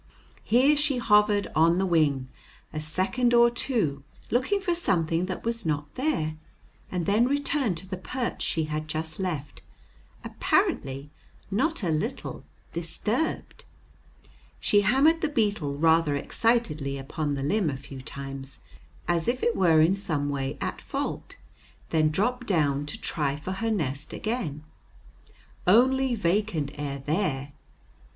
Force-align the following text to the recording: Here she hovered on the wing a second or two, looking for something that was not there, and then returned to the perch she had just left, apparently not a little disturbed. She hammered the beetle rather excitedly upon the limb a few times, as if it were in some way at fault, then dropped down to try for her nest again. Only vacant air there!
Here 0.43 0.75
she 0.75 0.97
hovered 0.97 1.49
on 1.55 1.77
the 1.77 1.85
wing 1.85 2.27
a 2.73 2.81
second 2.81 3.35
or 3.35 3.51
two, 3.51 4.01
looking 4.31 4.59
for 4.59 4.73
something 4.73 5.27
that 5.27 5.43
was 5.43 5.63
not 5.63 5.93
there, 5.93 6.37
and 6.91 7.05
then 7.05 7.27
returned 7.27 7.77
to 7.77 7.87
the 7.87 7.97
perch 7.97 8.41
she 8.41 8.63
had 8.63 8.87
just 8.87 9.19
left, 9.19 9.61
apparently 10.23 11.11
not 11.51 11.83
a 11.83 11.91
little 11.91 12.43
disturbed. 12.73 13.65
She 14.59 14.81
hammered 14.81 15.21
the 15.21 15.29
beetle 15.29 15.77
rather 15.77 16.15
excitedly 16.15 16.97
upon 16.97 17.35
the 17.35 17.43
limb 17.43 17.69
a 17.69 17.77
few 17.77 18.01
times, 18.01 18.61
as 19.07 19.27
if 19.27 19.43
it 19.43 19.55
were 19.55 19.81
in 19.81 19.95
some 19.95 20.29
way 20.29 20.57
at 20.59 20.81
fault, 20.81 21.35
then 21.91 22.09
dropped 22.09 22.47
down 22.47 22.87
to 22.87 22.99
try 22.99 23.35
for 23.35 23.51
her 23.51 23.69
nest 23.69 24.13
again. 24.13 24.63
Only 25.67 26.15
vacant 26.15 26.71
air 26.73 27.03
there! 27.05 27.53